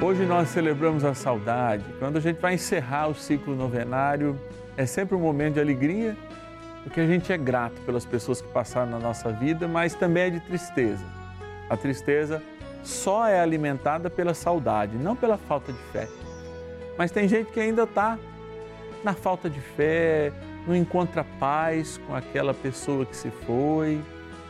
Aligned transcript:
Hoje 0.00 0.24
nós 0.24 0.50
celebramos 0.50 1.04
a 1.04 1.12
saudade. 1.12 1.84
Quando 1.98 2.18
a 2.18 2.20
gente 2.20 2.38
vai 2.40 2.54
encerrar 2.54 3.08
o 3.08 3.14
ciclo 3.16 3.56
novenário, 3.56 4.38
é 4.76 4.86
sempre 4.86 5.16
um 5.16 5.18
momento 5.18 5.54
de 5.54 5.60
alegria, 5.60 6.16
porque 6.84 7.00
a 7.00 7.06
gente 7.06 7.32
é 7.32 7.36
grato 7.36 7.80
pelas 7.80 8.04
pessoas 8.06 8.40
que 8.40 8.46
passaram 8.46 8.92
na 8.92 9.00
nossa 9.00 9.32
vida, 9.32 9.66
mas 9.66 9.96
também 9.96 10.22
é 10.22 10.30
de 10.30 10.38
tristeza. 10.38 11.04
A 11.68 11.76
tristeza 11.76 12.40
só 12.84 13.26
é 13.26 13.40
alimentada 13.40 14.08
pela 14.08 14.34
saudade, 14.34 14.96
não 14.96 15.16
pela 15.16 15.36
falta 15.36 15.72
de 15.72 15.82
fé. 15.90 16.06
Mas 16.96 17.10
tem 17.10 17.26
gente 17.26 17.50
que 17.50 17.58
ainda 17.58 17.82
está 17.82 18.16
na 19.02 19.14
falta 19.14 19.50
de 19.50 19.60
fé, 19.60 20.32
não 20.64 20.76
encontra 20.76 21.24
paz 21.40 21.98
com 22.06 22.14
aquela 22.14 22.54
pessoa 22.54 23.04
que 23.04 23.16
se 23.16 23.32
foi. 23.32 24.00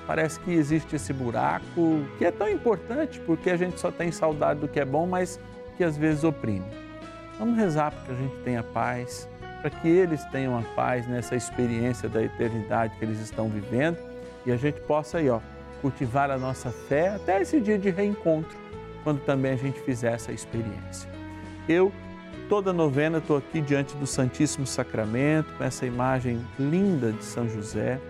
Parece 0.08 0.40
que 0.40 0.50
existe 0.50 0.96
esse 0.96 1.12
buraco 1.12 2.02
que 2.16 2.24
é 2.24 2.30
tão 2.30 2.48
importante 2.48 3.20
porque 3.20 3.50
a 3.50 3.58
gente 3.58 3.78
só 3.78 3.90
tem 3.90 4.10
saudade 4.10 4.58
do 4.58 4.66
que 4.66 4.80
é 4.80 4.84
bom, 4.84 5.06
mas 5.06 5.38
que 5.76 5.84
às 5.84 5.98
vezes 5.98 6.24
oprime. 6.24 6.64
Vamos 7.38 7.58
rezar 7.58 7.92
para 7.92 8.06
que 8.06 8.12
a 8.12 8.14
gente 8.14 8.36
tenha 8.42 8.62
paz, 8.62 9.28
para 9.60 9.68
que 9.68 9.86
eles 9.86 10.24
tenham 10.32 10.58
a 10.58 10.62
paz 10.74 11.06
nessa 11.06 11.36
experiência 11.36 12.08
da 12.08 12.22
eternidade 12.22 12.96
que 12.98 13.04
eles 13.04 13.20
estão 13.20 13.50
vivendo 13.50 13.98
e 14.46 14.50
a 14.50 14.56
gente 14.56 14.80
possa 14.80 15.18
aí, 15.18 15.28
ó, 15.28 15.40
cultivar 15.82 16.30
a 16.30 16.38
nossa 16.38 16.70
fé 16.70 17.08
até 17.08 17.42
esse 17.42 17.60
dia 17.60 17.78
de 17.78 17.90
reencontro, 17.90 18.56
quando 19.04 19.20
também 19.20 19.52
a 19.52 19.56
gente 19.56 19.78
fizer 19.80 20.14
essa 20.14 20.32
experiência. 20.32 21.06
Eu 21.68 21.92
toda 22.48 22.72
novena 22.72 23.18
estou 23.18 23.36
aqui 23.36 23.60
diante 23.60 23.94
do 23.94 24.06
Santíssimo 24.06 24.66
Sacramento, 24.66 25.52
com 25.58 25.64
essa 25.64 25.84
imagem 25.84 26.40
linda 26.58 27.12
de 27.12 27.22
São 27.22 27.46
José, 27.46 28.00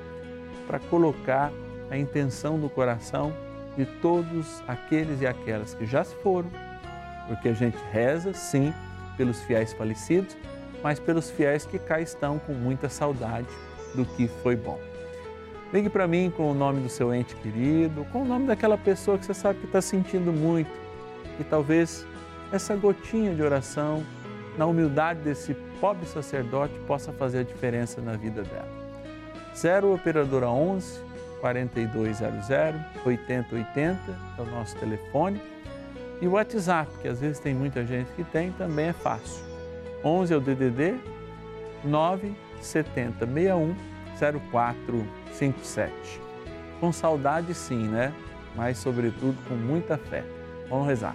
para 0.64 0.78
colocar 0.78 1.50
a 1.90 1.96
intenção 1.96 2.58
do 2.58 2.68
coração 2.68 3.32
de 3.76 3.86
todos 3.86 4.62
aqueles 4.66 5.20
e 5.20 5.26
aquelas 5.26 5.74
que 5.74 5.86
já 5.86 6.02
se 6.04 6.14
foram, 6.16 6.50
porque 7.26 7.48
a 7.48 7.52
gente 7.52 7.76
reza, 7.92 8.32
sim, 8.32 8.72
pelos 9.16 9.40
fiéis 9.42 9.72
falecidos, 9.72 10.36
mas 10.82 10.98
pelos 10.98 11.30
fiéis 11.30 11.64
que 11.64 11.78
cá 11.78 12.00
estão 12.00 12.38
com 12.38 12.52
muita 12.52 12.88
saudade 12.88 13.48
do 13.94 14.04
que 14.04 14.28
foi 14.42 14.56
bom. 14.56 14.78
Ligue 15.72 15.88
para 15.88 16.06
mim 16.06 16.32
com 16.34 16.50
o 16.50 16.54
nome 16.54 16.80
do 16.80 16.88
seu 16.88 17.12
ente 17.12 17.34
querido, 17.36 18.04
com 18.06 18.22
o 18.22 18.24
nome 18.24 18.46
daquela 18.46 18.78
pessoa 18.78 19.18
que 19.18 19.26
você 19.26 19.34
sabe 19.34 19.60
que 19.60 19.66
está 19.66 19.82
sentindo 19.82 20.32
muito 20.32 20.70
e 21.38 21.44
talvez 21.44 22.06
essa 22.50 22.74
gotinha 22.74 23.34
de 23.34 23.42
oração 23.42 24.02
na 24.56 24.66
humildade 24.66 25.20
desse 25.20 25.54
pobre 25.80 26.06
sacerdote, 26.06 26.74
possa 26.80 27.12
fazer 27.12 27.38
a 27.38 27.42
diferença 27.44 28.00
na 28.00 28.16
vida 28.16 28.42
dela. 28.42 28.68
0 29.54 29.94
Operadora 29.94 30.48
11 30.48 31.00
4200 31.40 32.48
8080 33.04 33.98
é 34.38 34.42
o 34.42 34.46
nosso 34.46 34.76
telefone. 34.76 35.40
E 36.20 36.26
o 36.26 36.32
WhatsApp, 36.32 36.90
que 37.00 37.08
às 37.08 37.20
vezes 37.20 37.38
tem 37.38 37.54
muita 37.54 37.86
gente 37.86 38.10
que 38.12 38.24
tem, 38.24 38.50
também 38.52 38.86
é 38.88 38.92
fácil. 38.92 39.44
11 40.04 40.34
é 40.34 40.36
o 40.36 40.40
DDD 40.40 40.96
970 41.84 43.26
61 43.26 43.74
0457. 44.18 45.92
Com 46.80 46.92
saudade 46.92 47.54
sim, 47.54 47.88
né? 47.88 48.12
Mas 48.56 48.78
sobretudo 48.78 49.36
com 49.48 49.54
muita 49.54 49.96
fé. 49.96 50.24
Vamos 50.68 50.88
rezar. 50.88 51.14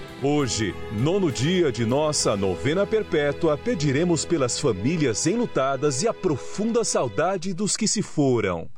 Hoje, 0.23 0.75
nono 0.91 1.31
dia 1.31 1.71
de 1.71 1.83
nossa 1.83 2.37
novena 2.37 2.85
perpétua, 2.85 3.57
pediremos 3.57 4.23
pelas 4.23 4.59
famílias 4.59 5.25
enlutadas 5.25 6.03
e 6.03 6.07
a 6.07 6.13
profunda 6.13 6.83
saudade 6.83 7.55
dos 7.55 7.75
que 7.75 7.87
se 7.87 8.03
foram. 8.03 8.69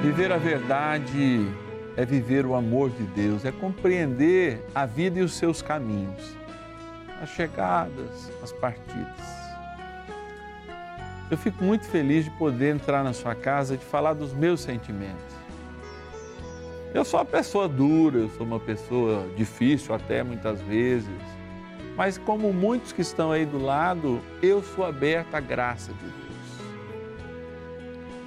Viver 0.00 0.30
a 0.30 0.36
verdade 0.36 1.44
é 1.96 2.06
viver 2.06 2.46
o 2.46 2.54
amor 2.54 2.90
de 2.90 3.02
Deus, 3.02 3.44
é 3.44 3.50
compreender 3.50 4.64
a 4.72 4.86
vida 4.86 5.18
e 5.18 5.22
os 5.22 5.34
seus 5.34 5.60
caminhos, 5.60 6.36
as 7.20 7.30
chegadas, 7.30 8.30
as 8.40 8.52
partidas. 8.52 9.26
Eu 11.32 11.36
fico 11.36 11.64
muito 11.64 11.84
feliz 11.84 12.26
de 12.26 12.30
poder 12.30 12.76
entrar 12.76 13.02
na 13.02 13.12
sua 13.12 13.34
casa 13.34 13.74
e 13.74 13.76
de 13.76 13.84
falar 13.84 14.12
dos 14.12 14.32
meus 14.32 14.60
sentimentos 14.60 15.43
eu 16.94 17.04
sou 17.04 17.18
uma 17.18 17.26
pessoa 17.26 17.68
dura, 17.68 18.18
eu 18.18 18.30
sou 18.30 18.46
uma 18.46 18.60
pessoa 18.60 19.26
difícil 19.36 19.92
até 19.92 20.22
muitas 20.22 20.60
vezes, 20.60 21.10
mas 21.96 22.16
como 22.16 22.52
muitos 22.52 22.92
que 22.92 23.02
estão 23.02 23.32
aí 23.32 23.44
do 23.44 23.58
lado, 23.58 24.20
eu 24.40 24.62
sou 24.62 24.84
aberto 24.84 25.34
à 25.34 25.40
graça 25.40 25.92
de 25.92 25.98
Deus. 25.98 26.14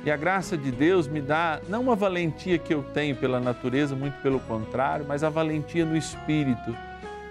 E 0.03 0.11
a 0.11 0.17
graça 0.17 0.57
de 0.57 0.69
Deus 0.69 1.07
me 1.07 1.21
dá 1.21 1.61
não 1.69 1.81
uma 1.81 1.95
valentia 1.95 2.57
que 2.57 2.73
eu 2.73 2.83
tenho 2.83 3.15
pela 3.15 3.39
natureza, 3.39 3.95
muito 3.95 4.21
pelo 4.21 4.39
contrário, 4.41 5.05
mas 5.07 5.23
a 5.23 5.29
valentia 5.29 5.85
no 5.85 5.95
espírito, 5.95 6.75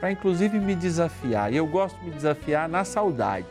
para 0.00 0.10
inclusive 0.10 0.58
me 0.58 0.75
desafiar. 0.75 1.52
E 1.52 1.56
eu 1.56 1.66
gosto 1.66 1.99
de 1.99 2.06
me 2.06 2.10
desafiar 2.12 2.66
na 2.66 2.82
saudade 2.82 3.46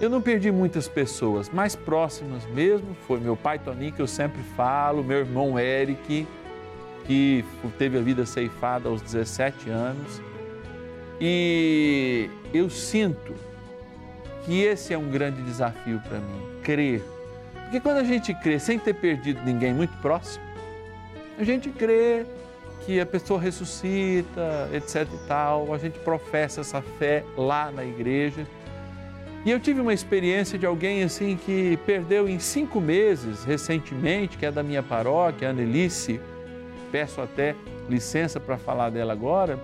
eu 0.00 0.08
não 0.08 0.20
perdi 0.22 0.50
muitas 0.52 0.86
pessoas, 0.86 1.50
mais 1.50 1.74
próximas 1.74 2.46
mesmo, 2.46 2.94
foi 3.06 3.18
meu 3.18 3.36
pai 3.36 3.58
Toninho, 3.58 3.92
que 3.92 4.00
eu 4.00 4.06
sempre 4.06 4.42
falo, 4.56 5.02
meu 5.02 5.18
irmão 5.18 5.58
Eric, 5.58 6.26
que 7.04 7.44
teve 7.78 7.98
a 7.98 8.00
vida 8.00 8.24
ceifada 8.24 8.88
aos 8.88 9.02
17 9.02 9.70
anos. 9.70 10.22
E 11.20 12.30
eu 12.54 12.70
sinto 12.70 13.34
que 14.44 14.62
esse 14.62 14.94
é 14.94 14.98
um 14.98 15.10
grande 15.10 15.42
desafio 15.42 16.00
para 16.06 16.18
mim, 16.18 16.60
crer. 16.62 17.02
Porque 17.64 17.80
quando 17.80 17.98
a 17.98 18.04
gente 18.04 18.32
crê 18.34 18.58
sem 18.58 18.78
ter 18.78 18.94
perdido 18.94 19.42
ninguém 19.44 19.74
muito 19.74 19.96
próximo, 20.00 20.44
a 21.36 21.42
gente 21.42 21.70
crê 21.70 22.24
que 22.86 23.00
a 23.00 23.06
pessoa 23.06 23.40
ressuscita, 23.40 24.70
etc 24.72 25.08
e 25.12 25.26
tal, 25.26 25.74
a 25.74 25.78
gente 25.78 25.98
professa 25.98 26.60
essa 26.60 26.80
fé 26.80 27.24
lá 27.36 27.70
na 27.70 27.84
igreja 27.84 28.46
e 29.44 29.50
eu 29.50 29.60
tive 29.60 29.80
uma 29.80 29.94
experiência 29.94 30.58
de 30.58 30.66
alguém 30.66 31.02
assim 31.02 31.36
que 31.36 31.78
perdeu 31.86 32.28
em 32.28 32.38
cinco 32.38 32.80
meses 32.80 33.44
recentemente, 33.44 34.36
que 34.36 34.44
é 34.44 34.50
da 34.50 34.62
minha 34.62 34.82
paróquia, 34.82 35.48
a 35.48 35.50
Annelice, 35.50 36.20
peço 36.90 37.20
até 37.20 37.54
licença 37.88 38.38
para 38.40 38.58
falar 38.58 38.90
dela 38.90 39.12
agora, 39.12 39.58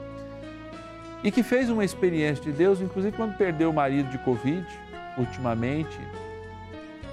e 1.23 1.31
que 1.31 1.43
fez 1.43 1.71
uma 1.71 1.85
experiência 1.85 2.45
de 2.45 2.53
Deus, 2.53 2.81
inclusive 2.81 3.17
quando 3.17 3.37
perdeu 3.37 3.71
o 3.71 3.75
marido 3.75 4.11
de 4.11 4.19
Covid, 4.19 4.67
ultimamente, 5.19 5.99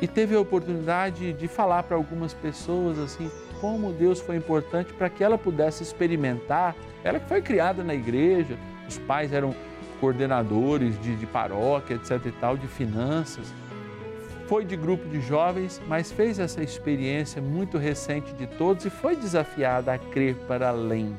e 0.01 0.07
teve 0.07 0.35
a 0.35 0.39
oportunidade 0.39 1.33
de 1.33 1.47
falar 1.47 1.83
para 1.83 1.95
algumas 1.95 2.33
pessoas 2.33 2.97
assim 2.97 3.29
como 3.59 3.93
Deus 3.93 4.19
foi 4.19 4.35
importante 4.35 4.91
para 4.93 5.07
que 5.09 5.23
ela 5.23 5.37
pudesse 5.37 5.83
experimentar. 5.83 6.75
Ela 7.03 7.19
que 7.19 7.29
foi 7.29 7.41
criada 7.41 7.83
na 7.83 7.93
igreja, 7.93 8.57
os 8.89 8.97
pais 8.97 9.31
eram 9.31 9.53
coordenadores 10.01 10.99
de, 10.99 11.15
de 11.15 11.27
paróquia, 11.27 11.93
etc 11.93 12.25
e 12.25 12.31
tal, 12.31 12.57
de 12.57 12.67
finanças. 12.67 13.53
Foi 14.47 14.65
de 14.65 14.75
grupo 14.75 15.07
de 15.07 15.21
jovens, 15.21 15.79
mas 15.87 16.11
fez 16.11 16.39
essa 16.39 16.61
experiência 16.61 17.41
muito 17.41 17.77
recente 17.77 18.33
de 18.33 18.47
todos 18.47 18.83
e 18.83 18.89
foi 18.89 19.15
desafiada 19.15 19.93
a 19.93 19.97
crer 19.97 20.35
para 20.47 20.69
além 20.69 21.15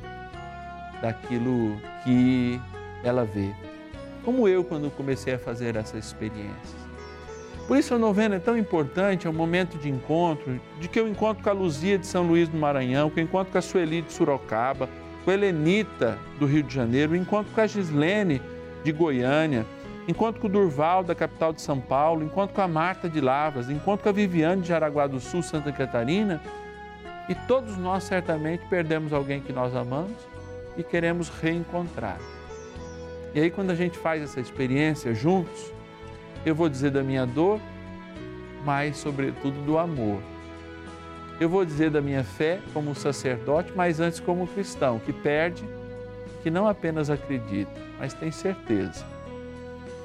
daquilo 1.01 1.77
que 2.03 2.61
ela 3.03 3.25
vê. 3.25 3.51
Como 4.23 4.47
eu, 4.47 4.63
quando 4.63 4.91
comecei 4.91 5.33
a 5.33 5.39
fazer 5.39 5.75
essa 5.75 5.97
experiência. 5.97 6.83
Por 7.67 7.77
isso 7.77 7.95
a 7.95 7.97
novena 7.97 8.35
é 8.35 8.39
tão 8.39 8.57
importante, 8.57 9.25
é 9.25 9.29
um 9.29 9.33
momento 9.33 9.77
de 9.77 9.89
encontro, 9.89 10.59
de 10.79 10.87
que 10.89 10.99
eu 10.99 11.07
encontro 11.07 11.41
com 11.41 11.49
a 11.49 11.53
Luzia 11.53 11.97
de 11.97 12.05
São 12.05 12.23
Luís 12.23 12.49
do 12.49 12.57
Maranhão, 12.57 13.09
que 13.09 13.19
eu 13.19 13.23
encontro 13.23 13.51
com 13.51 13.57
a 13.57 13.61
Sueli 13.61 14.01
de 14.01 14.11
Sorocaba, 14.11 14.89
com 15.23 15.31
a 15.31 15.33
Helenita 15.33 16.19
do 16.37 16.45
Rio 16.45 16.61
de 16.61 16.73
Janeiro, 16.73 17.15
encontro 17.15 17.53
com 17.53 17.61
a 17.61 17.67
Gislene 17.67 18.41
de 18.83 18.91
Goiânia, 18.91 19.65
encontro 20.07 20.41
com 20.41 20.47
o 20.47 20.49
Durval 20.49 21.03
da 21.03 21.15
capital 21.15 21.53
de 21.53 21.61
São 21.61 21.79
Paulo, 21.79 22.23
encontro 22.23 22.55
com 22.55 22.61
a 22.61 22.67
Marta 22.67 23.09
de 23.09 23.21
Lavras, 23.21 23.69
encontro 23.69 24.03
com 24.03 24.09
a 24.09 24.13
Viviane 24.13 24.61
de 24.61 24.67
Jaraguá 24.67 25.07
do 25.07 25.19
Sul, 25.19 25.41
Santa 25.41 25.71
Catarina, 25.71 26.41
e 27.29 27.35
todos 27.35 27.77
nós 27.77 28.03
certamente 28.03 28.65
perdemos 28.69 29.13
alguém 29.13 29.39
que 29.39 29.53
nós 29.53 29.75
amamos 29.75 30.17
e 30.77 30.83
queremos 30.83 31.29
reencontrar. 31.29 32.17
E 33.33 33.39
aí 33.39 33.49
quando 33.49 33.71
a 33.71 33.75
gente 33.75 33.97
faz 33.97 34.21
essa 34.21 34.39
experiência 34.39 35.13
juntos, 35.13 35.71
eu 36.45 36.53
vou 36.53 36.67
dizer 36.67 36.91
da 36.91 37.01
minha 37.01 37.25
dor, 37.25 37.59
mas, 38.65 38.97
sobretudo, 38.97 39.59
do 39.65 39.77
amor. 39.77 40.21
Eu 41.39 41.49
vou 41.49 41.65
dizer 41.65 41.89
da 41.89 42.01
minha 42.01 42.23
fé 42.23 42.59
como 42.73 42.93
sacerdote, 42.93 43.71
mas 43.75 43.99
antes 43.99 44.19
como 44.19 44.47
cristão, 44.47 44.99
que 44.99 45.11
perde, 45.11 45.63
que 46.43 46.51
não 46.51 46.67
apenas 46.67 47.09
acredita, 47.09 47.71
mas 47.97 48.13
tem 48.13 48.29
certeza 48.29 49.05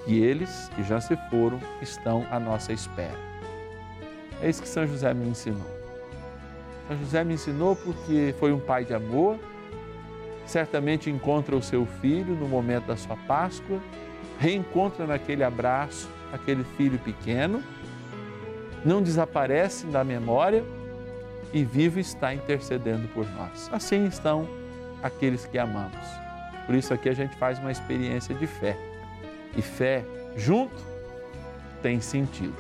que 0.05 0.19
eles 0.23 0.71
que 0.77 0.85
já 0.85 1.01
se 1.01 1.17
foram 1.29 1.61
estão 1.83 2.25
à 2.31 2.39
nossa 2.39 2.73
espera. 2.73 3.19
É 4.41 4.49
isso 4.49 4.63
que 4.63 4.69
São 4.69 4.87
José 4.87 5.13
me 5.13 5.29
ensinou. 5.29 5.67
São 6.87 6.97
José 6.97 7.25
me 7.25 7.35
ensinou 7.35 7.75
porque 7.75 8.35
foi 8.39 8.53
um 8.53 8.61
pai 8.61 8.85
de 8.85 8.95
amor, 8.95 9.37
certamente 10.47 11.11
encontra 11.11 11.57
o 11.57 11.63
seu 11.63 11.85
filho 12.01 12.37
no 12.37 12.47
momento 12.47 12.87
da 12.87 12.97
sua 12.97 13.17
Páscoa, 13.17 13.81
reencontra 14.39 15.07
naquele 15.07 15.43
abraço 15.43 16.09
aquele 16.33 16.63
filho 16.77 16.99
pequeno, 17.01 17.63
não 18.85 19.03
desaparece 19.03 19.87
da 19.87 20.05
memória 20.05 20.63
e 21.53 21.65
vivo 21.65 21.99
está 21.99 22.33
intercedendo 22.33 23.09
por 23.09 23.29
nós. 23.31 23.69
Assim 23.73 24.07
estão 24.07 24.49
aqueles 25.03 25.45
que 25.47 25.59
amamos. 25.59 26.28
Por 26.69 26.75
isso 26.75 26.93
aqui 26.93 27.09
a 27.09 27.15
gente 27.15 27.35
faz 27.37 27.59
uma 27.59 27.73
experiência 27.73 28.35
de 28.35 28.47
fé. 28.47 28.77
E 29.57 29.63
fé 29.63 30.05
junto 30.37 30.77
tem 31.81 31.99
sentido. 31.99 32.59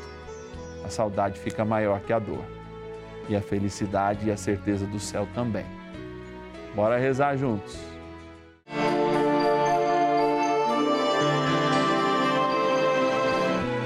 A 0.82 0.88
saudade 0.88 1.38
fica 1.38 1.62
maior 1.62 2.00
que 2.00 2.10
a 2.10 2.18
dor. 2.18 2.42
E 3.28 3.36
a 3.36 3.42
felicidade 3.42 4.26
e 4.26 4.30
a 4.30 4.36
certeza 4.38 4.86
do 4.86 4.98
céu 4.98 5.28
também. 5.34 5.66
Bora 6.74 6.96
rezar 6.96 7.36
juntos. 7.36 7.78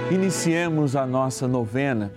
Iniciemos 0.08 0.94
a 0.94 1.04
nossa 1.04 1.48
novena. 1.48 2.12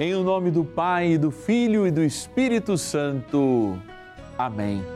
Em 0.00 0.16
o 0.16 0.24
nome 0.24 0.50
do 0.50 0.64
Pai, 0.64 1.16
do 1.16 1.30
Filho 1.30 1.86
e 1.86 1.92
do 1.92 2.02
Espírito 2.02 2.76
Santo. 2.76 3.78
Amém. 4.36 4.95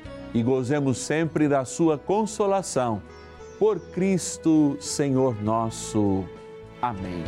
e 0.33 0.41
gozemos 0.41 0.97
sempre 0.97 1.47
da 1.47 1.65
Sua 1.65 1.97
consolação. 1.97 3.01
Por 3.59 3.79
Cristo, 3.79 4.77
Senhor 4.79 5.41
nosso. 5.41 6.23
Amém. 6.81 7.23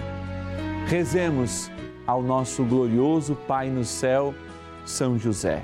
Rezemos 0.88 1.70
ao 2.08 2.22
nosso 2.22 2.64
glorioso 2.64 3.38
Pai 3.48 3.70
no 3.70 3.86
céu, 3.86 4.34
São 4.86 5.18
José. 5.18 5.64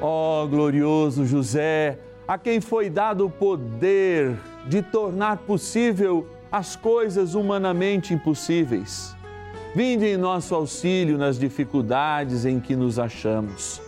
Ó 0.00 0.44
oh, 0.44 0.48
glorioso 0.48 1.26
José, 1.26 1.98
a 2.26 2.38
quem 2.38 2.60
foi 2.60 2.88
dado 2.88 3.26
o 3.26 3.30
poder 3.30 4.36
de 4.66 4.80
tornar 4.80 5.38
possível 5.38 6.26
as 6.52 6.76
coisas 6.76 7.34
humanamente 7.34 8.14
impossíveis. 8.14 9.16
Vinde 9.74 10.06
em 10.06 10.16
nosso 10.16 10.54
auxílio 10.54 11.18
nas 11.18 11.38
dificuldades 11.38 12.44
em 12.44 12.60
que 12.60 12.76
nos 12.76 12.98
achamos. 12.98 13.87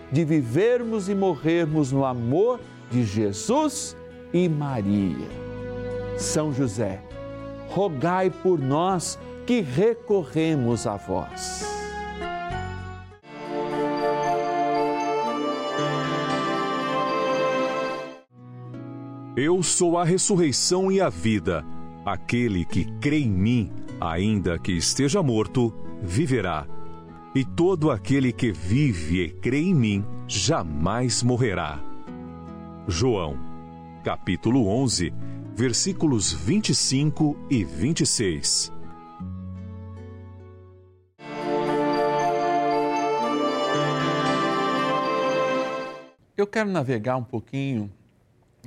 de 0.11 0.25
vivermos 0.25 1.07
e 1.07 1.15
morrermos 1.15 1.91
no 1.91 2.03
amor 2.03 2.59
de 2.89 3.03
Jesus 3.03 3.95
e 4.33 4.49
Maria. 4.49 5.27
São 6.17 6.53
José, 6.53 7.01
rogai 7.69 8.29
por 8.29 8.59
nós 8.59 9.17
que 9.45 9.61
recorremos 9.61 10.85
a 10.85 10.97
vós. 10.97 11.65
Eu 19.35 19.63
sou 19.63 19.97
a 19.97 20.03
ressurreição 20.03 20.91
e 20.91 20.99
a 20.99 21.09
vida. 21.09 21.65
Aquele 22.05 22.65
que 22.65 22.85
crê 22.99 23.19
em 23.19 23.31
mim, 23.31 23.71
ainda 23.99 24.59
que 24.59 24.73
esteja 24.73 25.23
morto, 25.23 25.73
viverá. 26.01 26.67
E 27.33 27.45
todo 27.45 27.89
aquele 27.89 28.33
que 28.33 28.51
vive 28.51 29.23
e 29.23 29.29
crê 29.29 29.61
em 29.61 29.73
mim 29.73 30.03
jamais 30.27 31.23
morrerá. 31.23 31.79
João, 32.85 33.37
capítulo 34.03 34.67
11, 34.67 35.13
versículos 35.55 36.33
25 36.33 37.37
e 37.49 37.63
26. 37.63 38.73
Eu 46.35 46.45
quero 46.45 46.69
navegar 46.69 47.15
um 47.15 47.23
pouquinho 47.23 47.89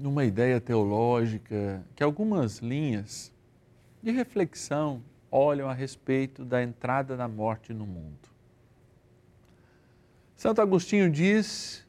numa 0.00 0.24
ideia 0.24 0.58
teológica 0.58 1.84
que 1.94 2.02
algumas 2.02 2.60
linhas 2.60 3.30
de 4.02 4.10
reflexão 4.10 5.02
olham 5.30 5.68
a 5.68 5.74
respeito 5.74 6.46
da 6.46 6.62
entrada 6.62 7.14
da 7.14 7.28
morte 7.28 7.74
no 7.74 7.84
mundo. 7.84 8.33
Santo 10.44 10.60
Agostinho 10.60 11.08
diz: 11.08 11.86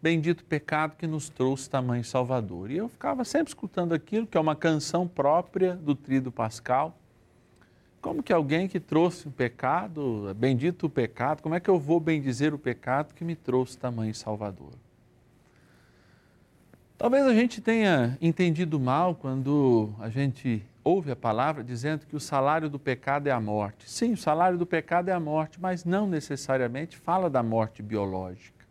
Bendito 0.00 0.44
pecado 0.44 0.94
que 0.96 1.04
nos 1.04 1.28
trouxe 1.28 1.68
tamanho 1.68 2.04
Salvador. 2.04 2.70
E 2.70 2.76
eu 2.76 2.88
ficava 2.88 3.24
sempre 3.24 3.48
escutando 3.48 3.92
aquilo, 3.92 4.24
que 4.24 4.38
é 4.38 4.40
uma 4.40 4.54
canção 4.54 5.08
própria 5.08 5.74
do 5.74 5.92
Tríduo 5.92 6.30
Pascal. 6.30 6.96
Como 8.00 8.22
que 8.22 8.32
alguém 8.32 8.68
que 8.68 8.78
trouxe 8.78 9.26
um 9.26 9.32
pecado, 9.32 10.32
bendito 10.36 10.86
o 10.86 10.88
pecado, 10.88 11.42
como 11.42 11.56
é 11.56 11.60
que 11.60 11.68
eu 11.68 11.76
vou 11.76 11.98
bendizer 11.98 12.54
o 12.54 12.58
pecado 12.58 13.14
que 13.14 13.24
me 13.24 13.34
trouxe 13.34 13.76
tamanho 13.76 14.14
Salvador? 14.14 14.74
Talvez 16.96 17.26
a 17.26 17.34
gente 17.34 17.60
tenha 17.60 18.16
entendido 18.20 18.78
mal 18.78 19.16
quando 19.16 19.92
a 19.98 20.08
gente 20.08 20.64
ouve 20.84 21.10
a 21.10 21.16
palavra 21.16 21.62
dizendo 21.62 22.06
que 22.06 22.16
o 22.16 22.20
salário 22.20 22.68
do 22.68 22.78
pecado 22.78 23.26
é 23.26 23.30
a 23.30 23.40
morte. 23.40 23.90
Sim, 23.90 24.12
o 24.12 24.16
salário 24.16 24.58
do 24.58 24.66
pecado 24.66 25.08
é 25.08 25.12
a 25.12 25.20
morte, 25.20 25.60
mas 25.60 25.84
não 25.84 26.06
necessariamente 26.06 26.96
fala 26.96 27.30
da 27.30 27.42
morte 27.42 27.82
biológica. 27.82 28.66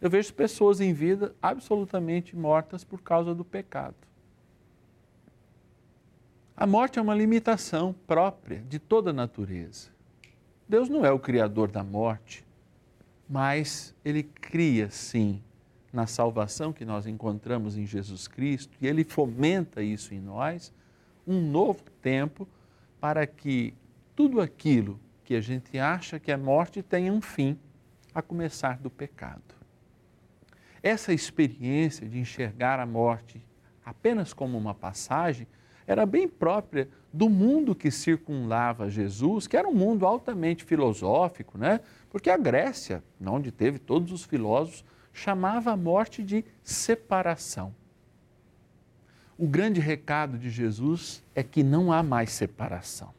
Eu 0.00 0.08
vejo 0.08 0.32
pessoas 0.34 0.80
em 0.80 0.92
vida 0.92 1.34
absolutamente 1.42 2.36
mortas 2.36 2.84
por 2.84 3.02
causa 3.02 3.34
do 3.34 3.44
pecado. 3.44 3.96
A 6.56 6.66
morte 6.66 6.98
é 6.98 7.02
uma 7.02 7.14
limitação 7.14 7.94
própria 8.06 8.62
de 8.68 8.78
toda 8.78 9.10
a 9.10 9.12
natureza. 9.12 9.90
Deus 10.68 10.88
não 10.88 11.04
é 11.04 11.10
o 11.10 11.18
criador 11.18 11.70
da 11.70 11.82
morte, 11.82 12.46
mas 13.28 13.94
ele 14.04 14.22
cria 14.22 14.90
sim 14.90 15.42
na 15.92 16.06
salvação 16.06 16.72
que 16.72 16.84
nós 16.84 17.06
encontramos 17.06 17.76
em 17.76 17.86
Jesus 17.86 18.28
Cristo, 18.28 18.76
e 18.80 18.86
Ele 18.86 19.04
fomenta 19.04 19.82
isso 19.82 20.14
em 20.14 20.20
nós, 20.20 20.72
um 21.28 21.40
novo 21.40 21.84
tempo 22.00 22.48
para 22.98 23.26
que 23.26 23.74
tudo 24.16 24.40
aquilo 24.40 24.98
que 25.22 25.34
a 25.34 25.40
gente 25.40 25.78
acha 25.78 26.18
que 26.18 26.32
é 26.32 26.36
morte 26.36 26.82
tenha 26.82 27.12
um 27.12 27.20
fim, 27.20 27.58
a 28.14 28.22
começar 28.22 28.78
do 28.78 28.90
pecado. 28.90 29.42
Essa 30.82 31.12
experiência 31.12 32.08
de 32.08 32.18
enxergar 32.18 32.80
a 32.80 32.86
morte 32.86 33.40
apenas 33.84 34.32
como 34.32 34.56
uma 34.56 34.74
passagem 34.74 35.46
era 35.86 36.04
bem 36.04 36.26
própria 36.26 36.88
do 37.12 37.28
mundo 37.28 37.74
que 37.74 37.90
circunlava 37.90 38.90
Jesus, 38.90 39.46
que 39.46 39.56
era 39.56 39.68
um 39.68 39.74
mundo 39.74 40.06
altamente 40.06 40.64
filosófico, 40.64 41.56
né? 41.56 41.80
Porque 42.10 42.30
a 42.30 42.36
Grécia, 42.36 43.02
onde 43.24 43.52
teve 43.52 43.78
todos 43.78 44.12
os 44.12 44.24
filósofos, 44.24 44.84
chamava 45.12 45.72
a 45.72 45.76
morte 45.76 46.22
de 46.22 46.44
separação. 46.62 47.74
O 49.38 49.46
grande 49.46 49.80
recado 49.80 50.36
de 50.36 50.50
Jesus 50.50 51.22
é 51.32 51.44
que 51.44 51.62
não 51.62 51.92
há 51.92 52.02
mais 52.02 52.32
separação. 52.32 53.14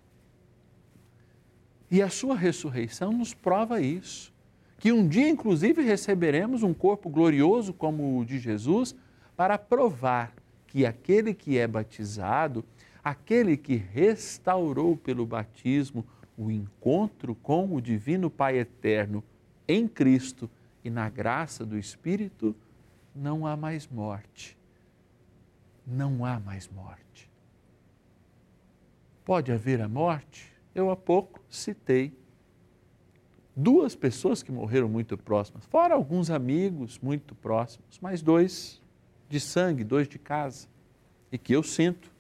E 1.89 2.01
a 2.01 2.09
sua 2.09 2.35
ressurreição 2.35 3.13
nos 3.13 3.33
prova 3.33 3.79
isso. 3.79 4.33
Que 4.77 4.91
um 4.91 5.07
dia, 5.07 5.29
inclusive, 5.29 5.81
receberemos 5.81 6.61
um 6.61 6.73
corpo 6.73 7.09
glorioso 7.09 7.73
como 7.73 8.19
o 8.19 8.25
de 8.25 8.37
Jesus, 8.37 8.93
para 9.37 9.57
provar 9.57 10.33
que 10.67 10.85
aquele 10.85 11.33
que 11.33 11.57
é 11.57 11.65
batizado, 11.65 12.65
aquele 13.01 13.55
que 13.55 13.77
restaurou 13.77 14.97
pelo 14.97 15.25
batismo 15.25 16.05
o 16.37 16.51
encontro 16.51 17.33
com 17.33 17.73
o 17.73 17.81
Divino 17.81 18.29
Pai 18.29 18.57
Eterno 18.57 19.23
em 19.65 19.87
Cristo, 19.87 20.49
e 20.83 20.89
na 20.89 21.09
graça 21.09 21.65
do 21.65 21.77
Espírito 21.77 22.53
não 23.15 23.47
há 23.47 23.55
mais 23.55 23.87
morte. 23.87 24.58
Não 25.89 26.23
há 26.23 26.39
mais 26.39 26.67
morte. 26.67 27.29
Pode 29.25 29.51
haver 29.51 29.81
a 29.81 29.87
morte? 29.87 30.51
Eu 30.73 30.91
há 30.91 30.95
pouco 30.95 31.41
citei 31.49 32.17
duas 33.55 33.95
pessoas 33.95 34.41
que 34.41 34.51
morreram 34.51 34.87
muito 34.87 35.17
próximas, 35.17 35.65
fora 35.65 35.93
alguns 35.93 36.29
amigos 36.29 36.97
muito 36.99 37.35
próximos, 37.35 37.99
mas 37.99 38.21
dois 38.21 38.81
de 39.27 39.39
sangue, 39.39 39.83
dois 39.83 40.07
de 40.07 40.17
casa, 40.17 40.67
e 41.31 41.37
que 41.37 41.53
eu 41.53 41.61
sinto. 41.61 42.11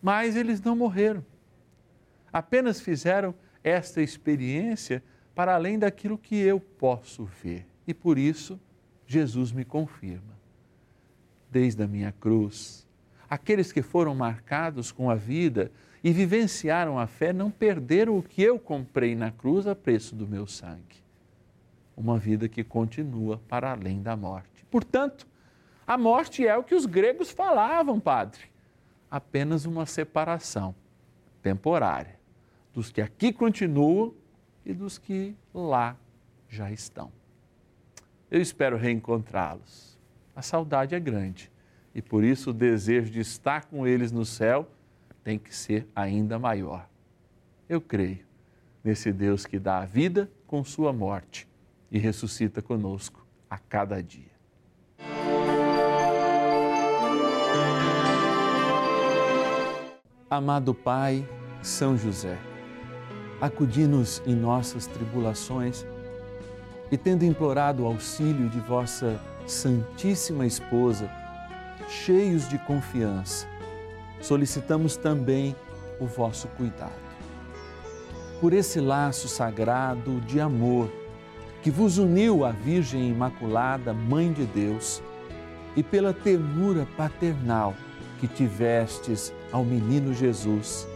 Mas 0.00 0.36
eles 0.36 0.60
não 0.60 0.74
morreram. 0.74 1.24
Apenas 2.32 2.80
fizeram 2.80 3.34
esta 3.62 4.00
experiência 4.00 5.02
para 5.34 5.54
além 5.54 5.78
daquilo 5.78 6.16
que 6.16 6.36
eu 6.36 6.58
posso 6.58 7.24
ver. 7.24 7.66
E 7.86 7.92
por 7.92 8.18
isso, 8.18 8.58
Jesus 9.06 9.52
me 9.52 9.64
confirma. 9.64 10.34
Desde 11.54 11.84
a 11.84 11.86
minha 11.86 12.10
cruz, 12.10 12.84
aqueles 13.30 13.70
que 13.70 13.80
foram 13.80 14.12
marcados 14.12 14.90
com 14.90 15.08
a 15.08 15.14
vida 15.14 15.70
e 16.02 16.12
vivenciaram 16.12 16.98
a 16.98 17.06
fé 17.06 17.32
não 17.32 17.48
perderam 17.48 18.18
o 18.18 18.22
que 18.24 18.42
eu 18.42 18.58
comprei 18.58 19.14
na 19.14 19.30
cruz 19.30 19.64
a 19.68 19.72
preço 19.76 20.16
do 20.16 20.26
meu 20.26 20.48
sangue. 20.48 20.96
Uma 21.96 22.18
vida 22.18 22.48
que 22.48 22.64
continua 22.64 23.40
para 23.46 23.70
além 23.70 24.02
da 24.02 24.16
morte. 24.16 24.66
Portanto, 24.68 25.28
a 25.86 25.96
morte 25.96 26.44
é 26.44 26.56
o 26.56 26.64
que 26.64 26.74
os 26.74 26.86
gregos 26.86 27.30
falavam, 27.30 28.00
Padre. 28.00 28.40
Apenas 29.08 29.64
uma 29.64 29.86
separação 29.86 30.74
temporária 31.40 32.18
dos 32.72 32.90
que 32.90 33.00
aqui 33.00 33.32
continuam 33.32 34.12
e 34.66 34.74
dos 34.74 34.98
que 34.98 35.36
lá 35.54 35.96
já 36.48 36.72
estão. 36.72 37.12
Eu 38.28 38.40
espero 38.40 38.76
reencontrá-los. 38.76 39.93
A 40.34 40.42
saudade 40.42 40.94
é 40.94 41.00
grande 41.00 41.50
e 41.94 42.02
por 42.02 42.24
isso 42.24 42.50
o 42.50 42.52
desejo 42.52 43.10
de 43.10 43.20
estar 43.20 43.66
com 43.66 43.86
eles 43.86 44.10
no 44.10 44.24
céu 44.24 44.68
tem 45.22 45.38
que 45.38 45.54
ser 45.54 45.86
ainda 45.94 46.38
maior. 46.38 46.88
Eu 47.68 47.80
creio 47.80 48.26
nesse 48.82 49.12
Deus 49.12 49.46
que 49.46 49.58
dá 49.58 49.78
a 49.78 49.84
vida 49.84 50.30
com 50.46 50.62
sua 50.64 50.92
morte 50.92 51.48
e 51.90 51.98
ressuscita 51.98 52.60
conosco 52.60 53.26
a 53.48 53.58
cada 53.58 54.02
dia. 54.02 54.34
Amado 60.28 60.74
Pai, 60.74 61.26
São 61.62 61.96
José 61.96 62.36
acudi-nos 63.40 64.22
em 64.26 64.34
nossas 64.34 64.86
tribulações 64.86 65.84
e, 66.90 66.96
tendo 66.96 67.24
implorado 67.24 67.82
o 67.82 67.86
auxílio 67.86 68.48
de 68.48 68.58
vossa 68.60 69.20
Santíssima 69.46 70.46
Esposa, 70.46 71.10
cheios 71.86 72.48
de 72.48 72.58
confiança, 72.60 73.46
solicitamos 74.18 74.96
também 74.96 75.54
o 76.00 76.06
vosso 76.06 76.48
cuidado. 76.48 77.04
Por 78.40 78.54
esse 78.54 78.80
laço 78.80 79.28
sagrado 79.28 80.18
de 80.22 80.40
amor 80.40 80.90
que 81.62 81.70
vos 81.70 81.98
uniu 81.98 82.42
à 82.42 82.52
Virgem 82.52 83.10
Imaculada, 83.10 83.92
Mãe 83.92 84.32
de 84.32 84.46
Deus, 84.46 85.02
e 85.76 85.82
pela 85.82 86.14
ternura 86.14 86.86
paternal 86.96 87.74
que 88.20 88.26
tivestes 88.26 89.30
ao 89.52 89.62
menino 89.62 90.14
Jesus, 90.14 90.88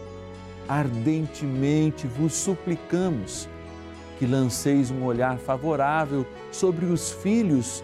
ardentemente 0.67 2.07
vos 2.07 2.33
suplicamos 2.33 3.47
que 4.17 4.25
lanceis 4.25 4.89
um 4.89 5.03
olhar 5.03 5.37
favorável 5.37 6.25
sobre 6.51 6.85
os 6.85 7.11
filhos 7.11 7.83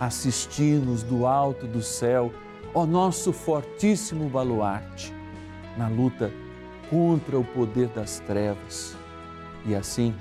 Assisti-nos 0.00 1.02
do 1.02 1.26
alto 1.26 1.66
do 1.66 1.82
céu, 1.82 2.32
ó 2.74 2.84
nosso 2.84 3.32
fortíssimo 3.32 4.28
baluarte, 4.28 5.12
na 5.76 5.88
luta 5.88 6.32
contra 6.90 7.38
o 7.38 7.44
poder 7.44 7.88
das 7.88 8.18
trevas. 8.20 8.96
E 9.64 9.74
assim, 9.74 10.14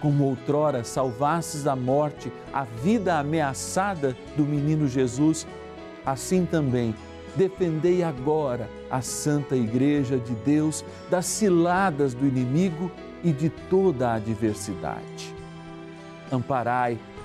como 0.00 0.24
outrora 0.24 0.84
salvastes 0.84 1.64
da 1.64 1.76
morte 1.76 2.32
a 2.52 2.64
vida 2.64 3.18
ameaçada 3.18 4.16
do 4.36 4.44
menino 4.44 4.88
Jesus, 4.88 5.46
assim 6.04 6.46
também 6.46 6.94
defendei 7.36 8.02
agora 8.02 8.68
a 8.90 9.02
Santa 9.02 9.54
Igreja 9.54 10.18
de 10.18 10.34
Deus 10.36 10.84
das 11.10 11.26
ciladas 11.26 12.14
do 12.14 12.26
inimigo 12.26 12.90
e 13.22 13.30
de 13.30 13.50
toda 13.50 14.10
a 14.10 14.14
adversidade. 14.14 15.34
Amparai 16.32 16.98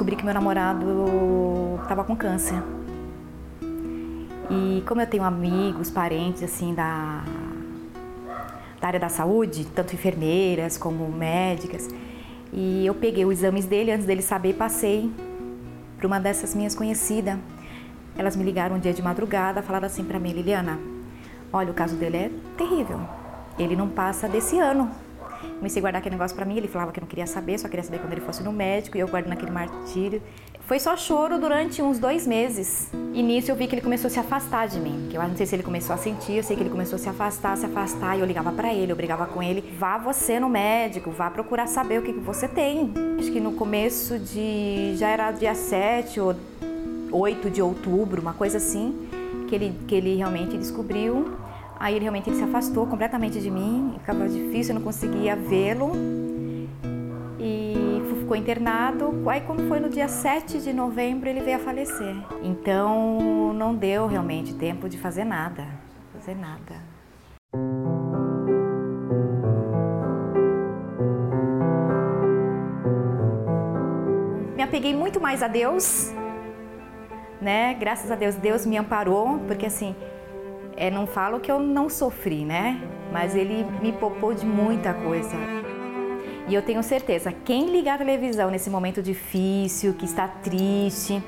Descobri 0.00 0.16
que 0.16 0.24
meu 0.24 0.32
namorado 0.32 1.78
estava 1.82 2.02
com 2.02 2.16
câncer. 2.16 2.56
E 4.50 4.82
como 4.88 5.02
eu 5.02 5.06
tenho 5.06 5.22
amigos, 5.22 5.90
parentes 5.90 6.42
assim 6.42 6.72
da, 6.72 7.22
da 8.80 8.86
área 8.86 8.98
da 8.98 9.10
saúde, 9.10 9.66
tanto 9.66 9.94
enfermeiras 9.94 10.78
como 10.78 11.06
médicas, 11.12 11.86
e 12.50 12.86
eu 12.86 12.94
peguei 12.94 13.26
os 13.26 13.40
exames 13.40 13.66
dele 13.66 13.92
antes 13.92 14.06
dele 14.06 14.22
saber, 14.22 14.54
passei 14.54 15.12
para 15.98 16.06
uma 16.06 16.18
dessas 16.18 16.54
minhas 16.54 16.74
conhecidas. 16.74 17.36
Elas 18.16 18.34
me 18.36 18.42
ligaram 18.42 18.76
um 18.76 18.80
dia 18.80 18.94
de 18.94 19.02
madrugada, 19.02 19.60
falaram 19.60 19.84
assim 19.84 20.02
para 20.02 20.18
mim, 20.18 20.32
Liliana, 20.32 20.80
olha, 21.52 21.72
o 21.72 21.74
caso 21.74 21.96
dele 21.96 22.16
é 22.16 22.30
terrível. 22.56 23.02
Ele 23.58 23.76
não 23.76 23.90
passa 23.90 24.26
desse 24.26 24.58
ano. 24.58 24.90
Comecei 25.58 25.80
a 25.80 25.82
guardar 25.82 26.00
aquele 26.00 26.14
negócio 26.14 26.36
para 26.36 26.44
mim, 26.44 26.56
ele 26.56 26.68
falava 26.68 26.92
que 26.92 27.00
não 27.00 27.08
queria 27.08 27.26
saber, 27.26 27.58
só 27.58 27.68
queria 27.68 27.84
saber 27.84 27.98
quando 27.98 28.12
ele 28.12 28.20
fosse 28.20 28.42
no 28.42 28.52
médico, 28.52 28.96
e 28.96 29.00
eu 29.00 29.08
guardando 29.08 29.32
aquele 29.32 29.50
martírio. 29.50 30.22
Foi 30.70 30.78
só 30.78 30.96
choro 30.96 31.38
durante 31.38 31.82
uns 31.82 31.98
dois 31.98 32.26
meses. 32.26 32.90
E 33.12 33.22
nisso 33.24 33.50
eu 33.50 33.56
vi 33.56 33.66
que 33.66 33.74
ele 33.74 33.82
começou 33.82 34.06
a 34.06 34.10
se 34.10 34.20
afastar 34.20 34.68
de 34.68 34.78
mim. 34.78 35.08
Que 35.10 35.16
eu 35.16 35.22
não 35.22 35.36
sei 35.36 35.44
se 35.44 35.56
ele 35.56 35.64
começou 35.64 35.92
a 35.92 35.98
sentir, 35.98 36.34
eu 36.34 36.44
sei 36.44 36.54
que 36.54 36.62
ele 36.62 36.70
começou 36.70 36.94
a 36.94 36.98
se 36.98 37.08
afastar, 37.08 37.56
se 37.56 37.66
afastar. 37.66 38.16
E 38.16 38.20
eu 38.20 38.26
ligava 38.26 38.52
para 38.52 38.72
ele, 38.72 38.92
eu 38.92 38.96
brigava 38.96 39.26
com 39.26 39.42
ele. 39.42 39.64
Vá 39.76 39.98
você 39.98 40.38
no 40.38 40.48
médico, 40.48 41.10
vá 41.10 41.28
procurar 41.28 41.66
saber 41.66 41.98
o 41.98 42.02
que, 42.02 42.12
que 42.12 42.20
você 42.20 42.46
tem. 42.46 42.92
Acho 43.18 43.32
que 43.32 43.40
no 43.40 43.52
começo 43.52 44.16
de. 44.16 44.94
já 44.96 45.08
era 45.08 45.32
dia 45.32 45.56
7 45.56 46.20
ou 46.20 46.36
8 47.10 47.50
de 47.50 47.60
outubro, 47.60 48.22
uma 48.22 48.34
coisa 48.34 48.58
assim, 48.58 49.08
que 49.48 49.54
ele, 49.56 49.74
que 49.88 49.94
ele 49.96 50.14
realmente 50.14 50.56
descobriu. 50.56 51.32
Aí 51.80 51.94
ele 51.94 52.04
realmente 52.04 52.28
ele 52.28 52.36
se 52.36 52.44
afastou 52.44 52.86
completamente 52.86 53.40
de 53.40 53.50
mim, 53.50 53.94
ficava 54.00 54.28
difícil, 54.28 54.74
eu 54.74 54.78
não 54.78 54.84
conseguia 54.84 55.34
vê-lo. 55.34 55.92
E 57.38 58.02
ficou 58.18 58.36
internado. 58.36 59.26
Aí 59.26 59.40
quando 59.40 59.66
foi 59.66 59.80
no 59.80 59.88
dia 59.88 60.06
7 60.06 60.60
de 60.60 60.74
novembro 60.74 61.26
ele 61.26 61.40
veio 61.40 61.56
a 61.56 61.60
falecer. 61.60 62.14
Então 62.42 63.54
não 63.54 63.74
deu 63.74 64.06
realmente 64.06 64.54
tempo 64.54 64.90
de 64.90 64.98
fazer 64.98 65.24
nada, 65.24 65.66
fazer 66.12 66.36
nada. 66.36 66.76
Me 74.54 74.62
apeguei 74.62 74.94
muito 74.94 75.18
mais 75.18 75.42
a 75.42 75.48
Deus, 75.48 76.12
né? 77.40 77.72
Graças 77.72 78.10
a 78.10 78.16
Deus 78.16 78.34
Deus 78.34 78.66
me 78.66 78.76
amparou, 78.76 79.38
porque 79.46 79.64
assim, 79.64 79.96
é, 80.80 80.90
não 80.90 81.06
falo 81.06 81.38
que 81.38 81.52
eu 81.52 81.60
não 81.60 81.90
sofri, 81.90 82.42
né? 82.42 82.80
Mas 83.12 83.36
ele 83.36 83.66
me 83.82 83.92
poupou 83.92 84.32
de 84.32 84.46
muita 84.46 84.94
coisa. 84.94 85.36
E 86.48 86.54
eu 86.54 86.62
tenho 86.62 86.82
certeza, 86.82 87.30
quem 87.44 87.70
ligar 87.70 87.96
a 87.96 87.98
televisão 87.98 88.50
nesse 88.50 88.70
momento 88.70 89.02
difícil, 89.02 89.92
que 89.92 90.06
está 90.06 90.26
triste, 90.26 91.22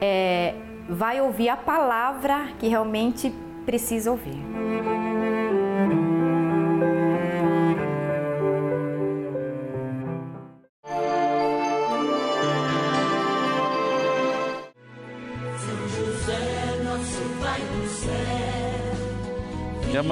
é, 0.00 0.54
vai 0.88 1.20
ouvir 1.20 1.48
a 1.48 1.56
palavra 1.56 2.48
que 2.58 2.66
realmente 2.66 3.32
precisa 3.64 4.10
ouvir. 4.10 4.42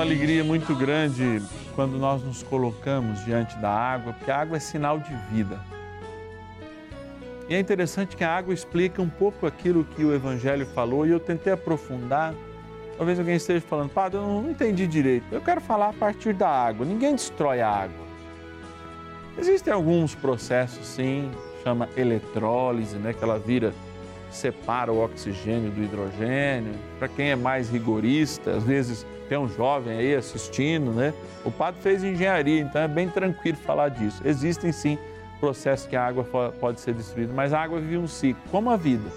Uma 0.01 0.07
alegria 0.07 0.43
muito 0.43 0.75
grande 0.75 1.43
quando 1.75 1.99
nós 1.99 2.23
nos 2.23 2.43
colocamos 2.43 3.23
diante 3.23 3.55
da 3.59 3.69
água, 3.69 4.15
porque 4.15 4.31
a 4.31 4.39
água 4.39 4.57
é 4.57 4.61
sinal 4.61 4.99
de 4.99 5.15
vida. 5.31 5.61
E 7.47 7.55
é 7.55 7.61
interessante 7.61 8.17
que 8.17 8.25
a 8.25 8.35
água 8.35 8.55
explica 8.55 9.03
um 9.03 9.11
pouco 9.11 9.47
aquilo 9.47 9.85
que 9.85 10.03
o 10.03 10.15
Evangelho 10.15 10.65
falou 10.69 11.07
e 11.07 11.11
eu 11.11 11.21
tentei 11.21 11.53
aprofundar. 11.53 12.33
Talvez 12.97 13.19
alguém 13.19 13.37
esteja 13.37 13.61
falando, 13.61 13.91
Padre, 13.91 14.19
eu 14.19 14.23
não 14.23 14.51
entendi 14.51 14.87
direito. 14.87 15.27
Eu 15.31 15.43
quero 15.43 15.61
falar 15.61 15.91
a 15.91 15.93
partir 15.93 16.33
da 16.33 16.49
água. 16.49 16.87
Ninguém 16.87 17.15
destrói 17.15 17.61
a 17.61 17.69
água. 17.69 18.07
Existem 19.37 19.71
alguns 19.71 20.15
processos, 20.15 20.87
sim, 20.87 21.31
chama 21.63 21.91
eletrólise, 21.95 22.97
né, 22.97 23.13
que 23.13 23.23
ela 23.23 23.39
vira 23.39 23.75
separa 24.31 24.91
o 24.91 25.05
oxigênio 25.05 25.71
do 25.71 25.83
hidrogênio. 25.83 26.73
Para 26.99 27.09
quem 27.09 27.33
é 27.33 27.37
mais 27.37 27.69
rigorista, 27.69 28.53
às 28.53 28.63
vezes 28.63 29.05
tem 29.31 29.39
um 29.39 29.49
jovem 29.49 29.97
aí 29.97 30.13
assistindo, 30.17 30.91
né? 30.91 31.15
O 31.45 31.53
padre 31.53 31.81
fez 31.81 32.03
engenharia, 32.03 32.61
então 32.61 32.83
é 32.83 32.89
bem 32.89 33.09
tranquilo 33.09 33.57
falar 33.59 33.89
disso. 33.89 34.21
Existem 34.25 34.73
sim 34.73 34.99
processos 35.39 35.87
que 35.87 35.95
a 35.95 36.05
água 36.05 36.25
pode 36.59 36.81
ser 36.81 36.95
destruída, 36.95 37.33
mas 37.33 37.53
a 37.53 37.61
água 37.61 37.79
vive 37.79 37.97
um 37.97 38.09
ciclo, 38.09 38.43
como 38.51 38.71
a 38.71 38.77
vida. 38.77 39.09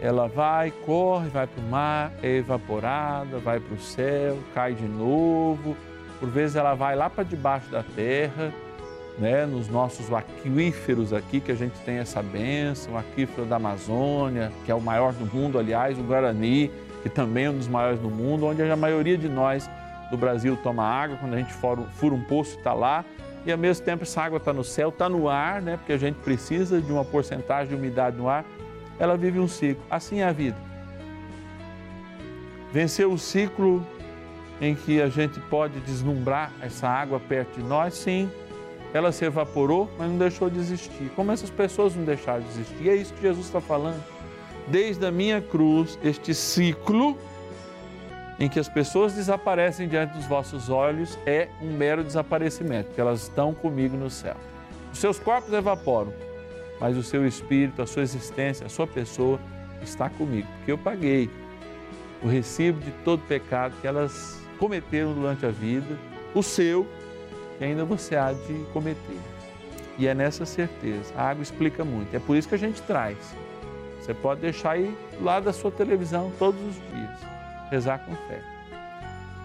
Ela 0.00 0.26
vai, 0.26 0.70
corre, 0.86 1.28
vai 1.28 1.46
para 1.46 1.62
o 1.62 1.68
mar, 1.68 2.12
é 2.22 2.38
evaporada, 2.38 3.38
vai 3.38 3.60
para 3.60 3.74
o 3.74 3.78
céu, 3.78 4.38
cai 4.54 4.72
de 4.72 4.88
novo. 4.88 5.76
Por 6.18 6.30
vezes 6.30 6.56
ela 6.56 6.74
vai 6.74 6.96
lá 6.96 7.10
para 7.10 7.24
debaixo 7.24 7.68
da 7.68 7.82
terra, 7.82 8.54
né, 9.18 9.44
nos 9.44 9.68
nossos 9.68 10.10
aquíferos 10.10 11.12
aqui, 11.12 11.42
que 11.42 11.52
a 11.52 11.54
gente 11.54 11.78
tem 11.80 11.98
essa 11.98 12.22
benção, 12.22 12.94
o 12.94 12.96
aquífero 12.96 13.46
da 13.46 13.56
Amazônia, 13.56 14.50
que 14.64 14.72
é 14.72 14.74
o 14.74 14.80
maior 14.80 15.12
do 15.12 15.26
mundo, 15.26 15.58
aliás, 15.58 15.98
o 15.98 16.02
Guarani, 16.02 16.70
que 17.02 17.08
também 17.08 17.46
é 17.46 17.50
um 17.50 17.56
dos 17.56 17.68
maiores 17.68 18.00
do 18.00 18.08
mundo, 18.08 18.46
onde 18.46 18.62
a 18.62 18.76
maioria 18.76 19.18
de 19.18 19.28
nós 19.28 19.68
do 20.10 20.16
Brasil 20.16 20.56
toma 20.62 20.84
água, 20.84 21.16
quando 21.16 21.34
a 21.34 21.38
gente 21.38 21.52
fura 21.52 22.14
um 22.14 22.22
poço 22.22 22.56
está 22.56 22.72
lá, 22.72 23.04
e 23.44 23.50
ao 23.50 23.58
mesmo 23.58 23.84
tempo 23.84 24.04
essa 24.04 24.22
água 24.22 24.36
está 24.36 24.52
no 24.52 24.62
céu, 24.62 24.90
está 24.90 25.08
no 25.08 25.28
ar, 25.28 25.60
né, 25.60 25.76
porque 25.76 25.92
a 25.92 25.98
gente 25.98 26.16
precisa 26.16 26.80
de 26.80 26.92
uma 26.92 27.04
porcentagem 27.04 27.68
de 27.68 27.74
umidade 27.74 28.16
no 28.16 28.28
ar, 28.28 28.44
ela 28.98 29.16
vive 29.16 29.40
um 29.40 29.48
ciclo. 29.48 29.82
Assim 29.90 30.20
é 30.20 30.24
a 30.24 30.32
vida. 30.32 30.56
Venceu 32.72 33.12
o 33.12 33.18
ciclo 33.18 33.84
em 34.60 34.74
que 34.74 35.02
a 35.02 35.08
gente 35.08 35.40
pode 35.40 35.80
deslumbrar 35.80 36.52
essa 36.60 36.88
água 36.88 37.18
perto 37.18 37.60
de 37.60 37.62
nós, 37.66 37.94
sim, 37.94 38.30
ela 38.94 39.10
se 39.10 39.24
evaporou, 39.24 39.90
mas 39.98 40.08
não 40.08 40.18
deixou 40.18 40.48
de 40.48 40.58
existir. 40.58 41.10
Como 41.16 41.32
essas 41.32 41.50
pessoas 41.50 41.96
não 41.96 42.04
deixaram 42.04 42.42
de 42.42 42.48
existir? 42.48 42.76
E 42.82 42.90
é 42.90 42.94
isso 42.94 43.12
que 43.14 43.22
Jesus 43.22 43.46
está 43.46 43.60
falando. 43.60 44.02
Desde 44.68 45.04
a 45.04 45.10
minha 45.10 45.40
cruz, 45.40 45.98
este 46.02 46.34
ciclo 46.34 47.18
em 48.38 48.48
que 48.48 48.58
as 48.58 48.68
pessoas 48.68 49.14
desaparecem 49.14 49.88
diante 49.88 50.14
dos 50.14 50.26
vossos 50.26 50.68
olhos 50.68 51.18
é 51.26 51.48
um 51.60 51.72
mero 51.72 52.02
desaparecimento, 52.02 52.88
porque 52.88 53.00
elas 53.00 53.22
estão 53.22 53.54
comigo 53.54 53.96
no 53.96 54.10
céu. 54.10 54.36
Os 54.92 54.98
seus 54.98 55.18
corpos 55.18 55.52
evaporam, 55.52 56.12
mas 56.80 56.96
o 56.96 57.02
seu 57.02 57.26
espírito, 57.26 57.82
a 57.82 57.86
sua 57.86 58.02
existência, 58.02 58.66
a 58.66 58.68
sua 58.68 58.86
pessoa 58.86 59.38
está 59.82 60.08
comigo, 60.08 60.48
porque 60.56 60.72
eu 60.72 60.78
paguei 60.78 61.30
o 62.22 62.28
recibo 62.28 62.80
de 62.80 62.90
todo 63.04 63.20
pecado 63.26 63.74
que 63.80 63.86
elas 63.86 64.40
cometeram 64.58 65.12
durante 65.12 65.44
a 65.44 65.50
vida, 65.50 65.98
o 66.34 66.42
seu 66.42 66.86
que 67.58 67.64
ainda 67.64 67.84
você 67.84 68.16
há 68.16 68.32
de 68.32 68.64
cometer. 68.72 69.18
E 69.98 70.06
é 70.06 70.14
nessa 70.14 70.46
certeza. 70.46 71.12
A 71.16 71.30
água 71.30 71.42
explica 71.42 71.84
muito. 71.84 72.14
É 72.14 72.18
por 72.18 72.36
isso 72.36 72.48
que 72.48 72.54
a 72.54 72.58
gente 72.58 72.80
traz. 72.82 73.16
Você 74.02 74.12
pode 74.12 74.40
deixar 74.40 74.72
aí 74.72 74.96
lá 75.20 75.38
da 75.40 75.52
sua 75.52 75.70
televisão 75.70 76.32
todos 76.38 76.60
os 76.60 76.74
dias. 76.74 77.18
Rezar 77.70 78.00
com 78.00 78.14
fé. 78.28 78.42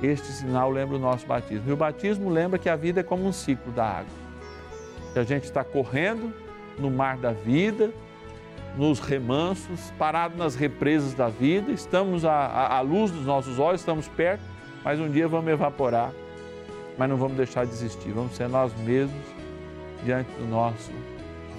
Este 0.02 0.28
sinal 0.28 0.70
lembra 0.70 0.96
o 0.96 1.00
nosso 1.00 1.26
batismo. 1.26 1.70
E 1.70 1.72
o 1.72 1.78
batismo 1.78 2.30
lembra 2.30 2.60
que 2.60 2.67
a 2.67 2.76
vida 2.76 3.00
é 3.00 3.04
como 3.04 3.26
um 3.26 3.32
ciclo 3.32 3.72
da 3.72 3.86
água. 3.86 4.12
Que 5.13 5.20
a 5.20 5.24
gente 5.24 5.43
está 5.43 5.63
correndo 5.63 6.34
no 6.78 6.91
mar 6.91 7.17
da 7.17 7.32
vida, 7.32 7.91
nos 8.76 9.00
remansos, 9.00 9.91
parado 9.98 10.36
nas 10.38 10.56
represas 10.56 11.13
da 11.13 11.30
vida, 11.30 11.72
estamos 11.72 12.26
à, 12.26 12.34
à, 12.34 12.78
à 12.78 12.82
luz 12.82 13.10
dos 13.10 13.26
nossos 13.26 13.58
olhos, 13.58 13.82
estamos 13.82 14.08
perto, 14.08 14.43
mas 14.84 15.00
um 15.00 15.10
dia 15.10 15.28
vamos 15.28 15.52
evaporar 15.52 16.12
mas 16.98 17.10
não 17.10 17.15
vamos 17.15 17.38
deixar 17.38 17.65
de 17.65 17.72
existir, 17.72 18.12
vamos 18.12 18.36
ser 18.36 18.50
nós 18.50 18.74
mesmos 18.80 19.24
diante 20.04 20.32
do 20.32 20.48
nosso 20.48 20.91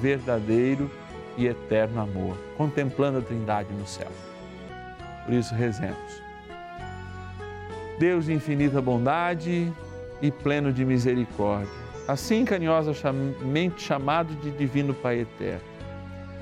verdadeiro 0.00 0.90
e 1.38 1.46
eterno 1.46 2.00
amor, 2.00 2.36
contemplando 2.56 3.18
a 3.18 3.22
Trindade 3.22 3.72
no 3.72 3.86
céu. 3.86 4.10
Por 5.24 5.32
isso, 5.32 5.54
rezemos. 5.54 6.20
Deus 7.98 8.26
de 8.26 8.32
infinita 8.32 8.82
bondade 8.82 9.72
e 10.20 10.30
pleno 10.30 10.72
de 10.72 10.84
misericórdia, 10.84 11.72
assim 12.08 12.44
carinhosamente 12.44 13.80
chamado 13.80 14.34
de 14.36 14.50
Divino 14.50 14.92
Pai 14.92 15.20
Eterno, 15.20 15.62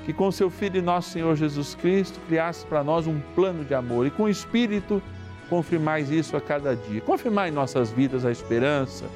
que 0.04 0.12
com 0.12 0.30
seu 0.32 0.48
Filho 0.48 0.82
nosso 0.82 1.10
Senhor 1.10 1.36
Jesus 1.36 1.74
Cristo 1.74 2.18
criasse 2.26 2.64
para 2.64 2.82
nós 2.82 3.06
um 3.06 3.20
plano 3.34 3.64
de 3.64 3.74
amor 3.74 4.06
e 4.06 4.10
com 4.10 4.24
o 4.24 4.28
Espírito 4.28 5.02
confirmais 5.50 6.10
isso 6.10 6.36
a 6.36 6.40
cada 6.40 6.74
dia. 6.74 7.00
Confirmar 7.02 7.48
em 7.48 7.52
nossas 7.52 7.90
vidas 7.90 8.24
a 8.24 8.30
esperança 8.30 9.06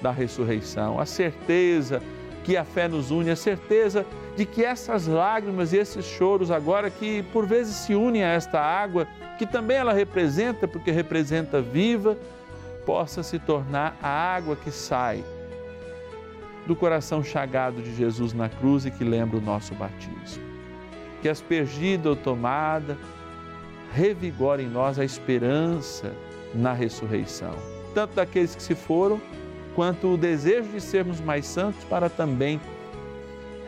da 0.00 0.10
ressurreição, 0.10 0.98
a 0.98 1.04
certeza 1.06 2.02
que 2.48 2.56
a 2.56 2.64
fé 2.64 2.88
nos 2.88 3.10
une, 3.10 3.28
a 3.28 3.36
certeza 3.36 4.06
de 4.34 4.46
que 4.46 4.64
essas 4.64 5.06
lágrimas 5.06 5.74
e 5.74 5.76
esses 5.76 6.02
choros 6.02 6.50
agora 6.50 6.88
que 6.88 7.22
por 7.24 7.46
vezes 7.46 7.74
se 7.76 7.94
unem 7.94 8.24
a 8.24 8.28
esta 8.28 8.58
água, 8.58 9.06
que 9.38 9.46
também 9.46 9.76
ela 9.76 9.92
representa, 9.92 10.66
porque 10.66 10.90
representa 10.90 11.60
viva, 11.60 12.16
possa 12.86 13.22
se 13.22 13.38
tornar 13.38 13.98
a 14.02 14.08
água 14.08 14.56
que 14.56 14.70
sai 14.70 15.22
do 16.66 16.74
coração 16.74 17.22
chagado 17.22 17.82
de 17.82 17.94
Jesus 17.94 18.32
na 18.32 18.48
cruz 18.48 18.86
e 18.86 18.90
que 18.90 19.04
lembra 19.04 19.36
o 19.36 19.42
nosso 19.42 19.74
batismo. 19.74 20.42
Que 21.20 21.28
aspergida 21.28 22.08
ou 22.08 22.16
tomada, 22.16 22.96
revigore 23.92 24.62
em 24.62 24.70
nós 24.70 24.98
a 24.98 25.04
esperança 25.04 26.14
na 26.54 26.72
ressurreição, 26.72 27.52
tanto 27.94 28.14
daqueles 28.14 28.54
que 28.54 28.62
se 28.62 28.74
foram, 28.74 29.20
quanto 29.78 30.14
o 30.14 30.16
desejo 30.16 30.70
de 30.70 30.80
sermos 30.80 31.20
mais 31.20 31.46
santos 31.46 31.84
para 31.84 32.10
também 32.10 32.60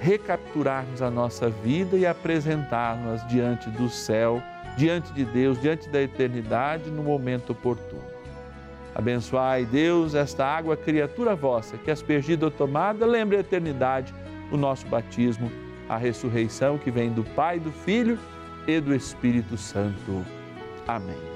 recapturarmos 0.00 1.00
a 1.00 1.08
nossa 1.08 1.48
vida 1.48 1.96
e 1.96 2.04
apresentar-nos 2.04 3.24
diante 3.28 3.70
do 3.70 3.88
céu, 3.88 4.42
diante 4.76 5.12
de 5.12 5.24
Deus, 5.24 5.60
diante 5.60 5.88
da 5.88 6.02
eternidade 6.02 6.90
no 6.90 7.04
momento 7.04 7.50
oportuno. 7.50 8.02
Abençoai, 8.92 9.64
Deus, 9.64 10.16
esta 10.16 10.44
água, 10.44 10.76
criatura 10.76 11.36
vossa, 11.36 11.78
que 11.78 11.92
aspergida 11.92 12.44
ou 12.44 12.50
tomada, 12.50 13.06
lembre 13.06 13.36
a 13.36 13.40
eternidade, 13.40 14.12
o 14.50 14.56
nosso 14.56 14.88
batismo, 14.88 15.48
a 15.88 15.96
ressurreição 15.96 16.76
que 16.76 16.90
vem 16.90 17.12
do 17.12 17.22
Pai, 17.22 17.60
do 17.60 17.70
Filho 17.70 18.18
e 18.66 18.80
do 18.80 18.92
Espírito 18.92 19.56
Santo. 19.56 20.26
Amém. 20.88 21.29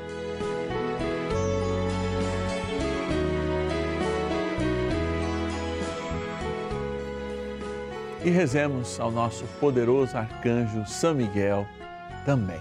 E 8.24 8.30
rezemos 8.30 8.98
ao 8.98 9.10
nosso 9.10 9.44
poderoso 9.60 10.16
arcanjo 10.16 10.86
São 10.86 11.14
Miguel 11.14 11.66
também. 12.24 12.60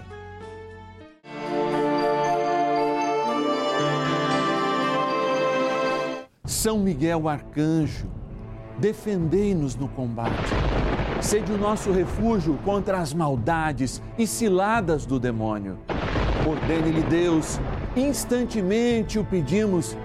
São 6.44 6.78
Miguel 6.78 7.26
Arcanjo, 7.26 8.06
defendei-nos 8.78 9.74
no 9.74 9.88
combate. 9.88 10.52
Sede 11.22 11.50
o 11.50 11.56
nosso 11.56 11.90
refúgio 11.90 12.58
contra 12.62 12.98
as 12.98 13.14
maldades 13.14 14.02
e 14.18 14.26
ciladas 14.26 15.06
do 15.06 15.18
demônio. 15.18 15.78
Ordene-lhe 16.46 17.02
Deus, 17.04 17.58
instantemente 17.96 19.18
o 19.18 19.24
pedimos, 19.24 19.96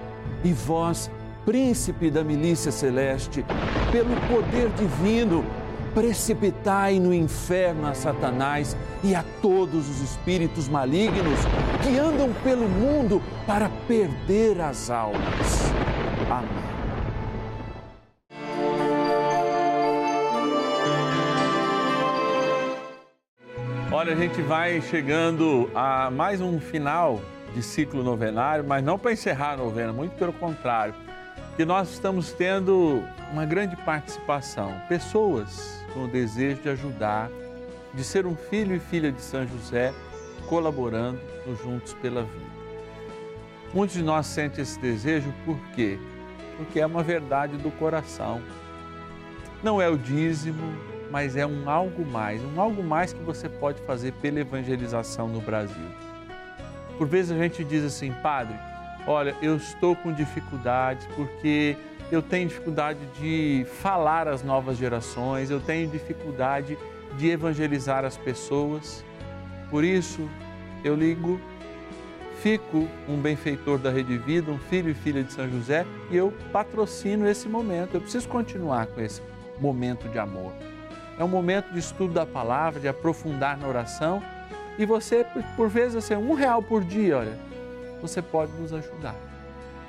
e 0.42 0.54
vós, 0.54 1.10
príncipe 1.50 2.12
da 2.12 2.22
milícia 2.22 2.70
celeste, 2.70 3.44
pelo 3.90 4.14
poder 4.28 4.68
divino, 4.78 5.44
precipitai 5.92 7.00
no 7.00 7.12
inferno 7.12 7.88
a 7.88 7.92
Satanás 7.92 8.76
e 9.02 9.16
a 9.16 9.24
todos 9.42 9.88
os 9.88 10.00
espíritos 10.00 10.68
malignos 10.68 11.40
que 11.82 11.98
andam 11.98 12.32
pelo 12.44 12.68
mundo 12.68 13.20
para 13.48 13.68
perder 13.88 14.60
as 14.60 14.90
almas. 14.90 15.72
Amém. 16.30 16.48
Olha, 23.90 24.12
a 24.12 24.16
gente 24.16 24.40
vai 24.42 24.80
chegando 24.82 25.68
a 25.74 26.12
mais 26.12 26.40
um 26.40 26.60
final 26.60 27.20
de 27.52 27.60
ciclo 27.60 28.04
novenário, 28.04 28.64
mas 28.64 28.84
não 28.84 28.96
para 28.96 29.10
encerrar 29.10 29.54
a 29.54 29.56
novena, 29.56 29.92
muito 29.92 30.12
pelo 30.12 30.32
contrário, 30.32 30.94
que 31.60 31.64
nós 31.66 31.90
estamos 31.90 32.32
tendo 32.32 33.04
uma 33.30 33.44
grande 33.44 33.76
participação, 33.76 34.80
pessoas 34.88 35.84
com 35.92 36.04
o 36.04 36.08
desejo 36.08 36.62
de 36.62 36.70
ajudar, 36.70 37.28
de 37.92 38.02
ser 38.02 38.24
um 38.24 38.34
filho 38.34 38.74
e 38.74 38.78
filha 38.78 39.12
de 39.12 39.20
São 39.20 39.46
José, 39.46 39.92
colaborando 40.48 41.20
no 41.46 41.54
Juntos 41.54 41.92
pela 41.92 42.22
Vida. 42.22 42.50
Muitos 43.74 43.94
de 43.94 44.02
nós 44.02 44.24
sentem 44.24 44.62
esse 44.62 44.80
desejo 44.80 45.34
por 45.44 45.58
quê? 45.74 45.98
porque 46.56 46.80
é 46.80 46.86
uma 46.86 47.02
verdade 47.02 47.58
do 47.58 47.70
coração. 47.72 48.40
Não 49.62 49.82
é 49.82 49.88
o 49.90 49.98
dízimo, 49.98 50.72
mas 51.10 51.36
é 51.36 51.46
um 51.46 51.68
algo 51.68 52.06
mais, 52.06 52.42
um 52.42 52.58
algo 52.58 52.82
mais 52.82 53.12
que 53.12 53.22
você 53.22 53.50
pode 53.50 53.82
fazer 53.82 54.12
pela 54.14 54.40
evangelização 54.40 55.28
no 55.28 55.42
Brasil. 55.42 55.90
Por 56.96 57.06
vezes 57.06 57.32
a 57.32 57.36
gente 57.36 57.62
diz 57.64 57.84
assim, 57.84 58.14
padre, 58.22 58.56
olha, 59.10 59.36
eu 59.42 59.56
estou 59.56 59.96
com 59.96 60.12
dificuldades 60.12 61.06
porque 61.16 61.76
eu 62.12 62.22
tenho 62.22 62.48
dificuldade 62.48 63.00
de 63.20 63.66
falar 63.80 64.28
às 64.28 64.42
novas 64.42 64.76
gerações, 64.76 65.50
eu 65.50 65.60
tenho 65.60 65.88
dificuldade 65.88 66.78
de 67.16 67.28
evangelizar 67.28 68.04
as 68.04 68.16
pessoas. 68.16 69.04
Por 69.68 69.84
isso, 69.84 70.28
eu 70.84 70.94
ligo 70.94 71.40
fico 72.40 72.88
um 73.06 73.18
benfeitor 73.18 73.78
da 73.78 73.90
Rede 73.90 74.16
Vida, 74.16 74.50
um 74.50 74.58
filho 74.58 74.90
e 74.90 74.94
filha 74.94 75.22
de 75.22 75.30
São 75.30 75.48
José, 75.50 75.84
e 76.10 76.16
eu 76.16 76.32
patrocino 76.50 77.28
esse 77.28 77.46
momento. 77.46 77.94
Eu 77.94 78.00
preciso 78.00 78.28
continuar 78.28 78.86
com 78.86 79.00
esse 79.00 79.20
momento 79.60 80.08
de 80.08 80.18
amor. 80.18 80.52
É 81.18 81.24
um 81.24 81.28
momento 81.28 81.70
de 81.70 81.78
estudo 81.78 82.14
da 82.14 82.24
palavra, 82.24 82.80
de 82.80 82.88
aprofundar 82.88 83.58
na 83.58 83.68
oração. 83.68 84.22
E 84.78 84.86
você, 84.86 85.26
por 85.54 85.68
vezes, 85.68 85.96
assim, 85.96 86.14
um 86.14 86.32
real 86.32 86.62
por 86.62 86.82
dia, 86.82 87.18
olha, 87.18 87.49
você 88.00 88.20
pode 88.22 88.52
nos 88.52 88.72
ajudar. 88.72 89.16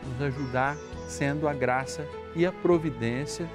Nos 0.04 0.21
ajudar 0.21 0.78
sendo 1.08 1.47
a 1.47 1.54
graça 1.54 2.06
e 2.36 2.45
a 2.45 2.52
providência 2.52 3.47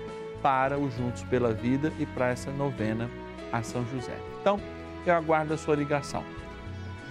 para 0.42 0.78
o 0.78 0.90
Juntos 0.90 1.22
pela 1.24 1.52
Vida 1.52 1.92
e 1.98 2.06
para 2.06 2.28
essa 2.28 2.50
novena 2.50 3.10
a 3.52 3.62
São 3.62 3.84
José. 3.86 4.16
Então, 4.40 4.60
eu 5.04 5.14
aguardo 5.14 5.54
a 5.54 5.56
sua 5.56 5.74
ligação. 5.74 6.22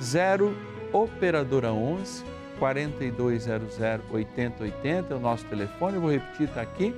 0 0.01 0.55
Operadora 0.93 1.73
11 1.73 2.23
4200 2.60 3.77
8080 4.10 5.13
é 5.13 5.17
o 5.17 5.19
nosso 5.19 5.45
telefone, 5.45 5.95
eu 5.95 6.01
vou 6.01 6.12
repetir, 6.12 6.47
está 6.47 6.62
aqui, 6.62 6.95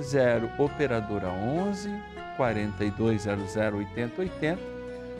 0 0.00 0.48
Operadora 0.58 1.28
11 1.28 1.90
4200 2.36 3.56
8080 3.56 4.58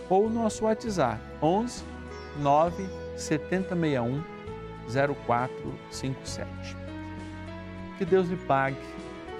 ou 0.08 0.26
o 0.26 0.30
nosso 0.30 0.64
WhatsApp 0.64 1.20
11 1.42 1.82
9 2.40 2.86
7061 3.16 4.33
0457. 4.88 6.76
Que 7.98 8.04
Deus 8.04 8.28
lhe 8.28 8.36
pague, 8.36 8.76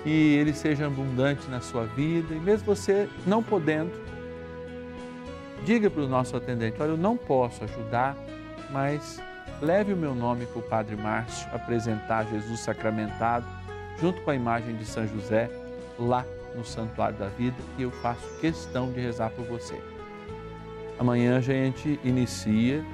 que 0.02 0.10
Ele 0.10 0.52
seja 0.52 0.86
abundante 0.86 1.48
na 1.48 1.60
sua 1.60 1.84
vida 1.84 2.34
e 2.34 2.38
mesmo 2.38 2.66
você 2.66 3.08
não 3.26 3.42
podendo, 3.42 3.92
diga 5.64 5.90
para 5.90 6.02
o 6.02 6.08
nosso 6.08 6.36
atendente: 6.36 6.80
olha, 6.80 6.90
eu 6.90 6.96
não 6.96 7.16
posso 7.16 7.64
ajudar 7.64 8.16
mas 8.74 9.22
leve 9.62 9.92
o 9.92 9.96
meu 9.96 10.14
nome 10.16 10.46
para 10.46 10.58
o 10.58 10.62
Padre 10.62 10.96
Márcio 10.96 11.48
apresentar 11.54 12.26
Jesus 12.26 12.58
sacramentado, 12.58 13.46
junto 14.00 14.20
com 14.22 14.30
a 14.30 14.34
imagem 14.34 14.74
de 14.76 14.84
São 14.84 15.06
José, 15.06 15.48
lá 15.96 16.24
no 16.56 16.64
Santuário 16.64 17.16
da 17.16 17.28
Vida, 17.28 17.56
e 17.78 17.82
eu 17.82 17.90
faço 17.90 18.28
questão 18.40 18.90
de 18.92 19.00
rezar 19.00 19.30
por 19.30 19.44
você. 19.44 19.80
Amanhã 20.98 21.38
a 21.38 21.40
gente 21.40 21.98
inicia 22.02 22.84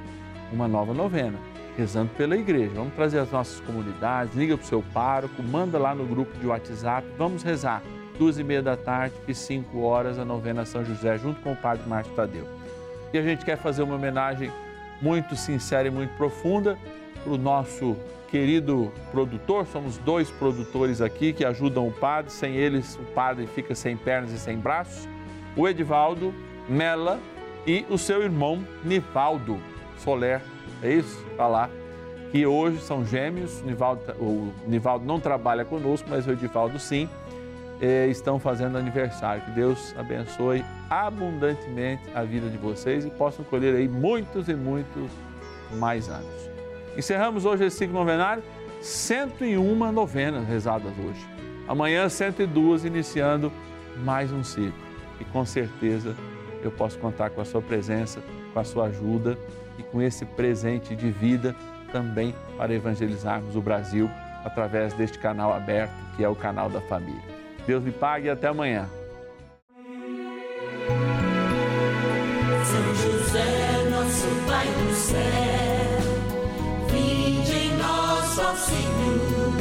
uma 0.53 0.69
nova 0.69 0.93
novena, 0.93 1.39
rezando 1.77 2.11
pela 2.17 2.37
igreja. 2.37 2.73
Vamos 2.75 2.95
trazer 2.95 3.19
as 3.19 3.31
nossas 3.31 3.61
comunidades, 3.61 4.35
liga 4.35 4.57
para 4.57 4.65
o 4.65 4.67
seu 4.67 4.83
pároco, 4.93 5.43
manda 5.43 5.79
lá 5.79 5.95
no 5.95 6.05
grupo 6.05 6.37
de 6.39 6.47
WhatsApp, 6.47 7.07
vamos 7.17 7.43
rezar. 7.43 7.83
Duas 8.19 8.39
e 8.39 8.45
meia 8.45 8.63
da 8.63 8.77
tarde 8.77 9.15
e 9.27 9.35
cinco 9.35 9.81
horas 9.81 10.19
a 10.19 10.25
novena 10.25 10.65
São 10.65 10.85
José, 10.85 11.17
junto 11.17 11.41
com 11.41 11.53
o 11.53 11.57
Padre 11.57 11.89
Márcio 11.89 12.13
Tadeu. 12.15 12.47
E 13.13 13.19
a 13.19 13.23
gente 13.23 13.45
quer 13.45 13.57
fazer 13.57 13.83
uma 13.83 13.95
homenagem 13.95 14.53
muito 15.01 15.35
sincera 15.35 15.89
e 15.89 15.91
muito 15.91 16.15
profunda 16.17 16.79
para 17.25 17.33
o 17.33 17.39
nosso 17.39 17.97
querido 18.31 18.93
produtor. 19.11 19.67
Somos 19.67 19.99
dois 19.99 20.31
produtores 20.31 21.01
aqui 21.01 21.33
que 21.33 21.45
ajudam 21.45 21.89
o 21.89 21.93
padre. 21.93 22.31
Sem 22.31 22.57
eles, 22.57 22.97
o 22.97 23.05
padre 23.13 23.47
fica 23.47 23.75
sem 23.75 23.97
pernas 23.97 24.33
e 24.33 24.39
sem 24.39 24.59
braços. 24.59 25.09
O 25.57 25.67
Edivaldo 25.67 26.33
Mela 26.69 27.19
e 27.67 27.85
o 27.91 27.99
seu 27.99 28.23
irmão 28.23 28.65
Nivaldo 28.85 29.59
Soler. 30.03 30.41
É 30.83 30.93
isso? 30.93 31.25
Está 31.31 31.47
lá. 31.47 31.71
Que 32.31 32.47
hoje 32.47 32.81
são 32.81 33.05
gêmeos. 33.05 33.63
Nivaldo, 33.63 34.03
o 34.19 34.53
Nivaldo 34.67 35.05
não 35.05 35.21
trabalha 35.21 35.65
conosco, 35.65 36.09
mas 36.11 36.27
o 36.27 36.33
Edivaldo 36.33 36.79
sim. 36.79 37.09
Eh, 37.81 38.09
estão 38.09 38.39
fazendo 38.39 38.77
aniversário. 38.77 39.43
Que 39.43 39.51
Deus 39.53 39.95
abençoe 39.99 40.65
abundantemente 40.89 42.03
a 42.15 42.23
vida 42.23 42.49
de 42.49 42.59
vocês 42.59 43.05
e 43.05 43.11
possam 43.11 43.45
colher 43.45 43.75
aí 43.75 43.89
muitos 43.89 44.49
e 44.49 44.55
muitos 44.55 45.11
mais 45.73 46.09
anos. 46.09 46.51
Encerramos 46.97 47.45
hoje 47.45 47.65
esse 47.65 47.79
ciclo 47.79 47.95
novenário, 47.95 48.43
101 48.83 49.93
novenas 49.93 50.47
rezadas 50.47 50.93
hoje. 50.99 51.27
Amanhã, 51.67 52.09
102, 52.09 52.85
iniciando 52.85 53.51
mais 54.05 54.33
um 54.33 54.43
ciclo. 54.43 54.75
E 55.21 55.25
com 55.25 55.45
certeza 55.45 56.15
eu 56.63 56.71
posso 56.71 56.99
contar 56.99 57.31
com 57.31 57.41
a 57.41 57.45
sua 57.45 57.63
presença, 57.63 58.21
com 58.53 58.61
a 58.61 58.65
sua 58.65 58.87
ajuda 58.87 59.39
e 59.81 59.83
com 59.83 60.01
esse 60.01 60.25
presente 60.25 60.95
de 60.95 61.11
vida 61.11 61.57
também 61.90 62.35
para 62.57 62.73
evangelizarmos 62.73 63.57
o 63.57 63.62
Brasil 63.62 64.09
através 64.45 64.95
deste 64.95 65.19
canal 65.19 65.53
aberto 65.53 65.93
que 66.16 66.23
é 66.23 66.29
o 66.29 66.37
canal 66.37 66.69
da 66.69 66.81
família. 66.83 67.23
Deus 67.66 67.83
me 67.83 67.90
pague 67.90 68.27
e 68.27 68.31
até 68.31 68.49
amanhã. 68.49 68.88
São 72.64 72.95
José, 72.95 73.88
nosso 73.90 74.29
Pai 74.47 74.66
do 74.66 74.95
céu, 74.95 75.19
vinde 76.90 77.53
em 77.53 77.77
nós, 77.77 78.38
ó 78.38 78.55
Senhor, 78.55 79.53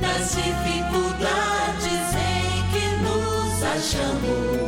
nas 0.00 0.34
dificuldades 0.34 2.14
em 2.14 2.62
que 2.72 2.86
nos 3.02 3.62
achamos. 3.62 4.63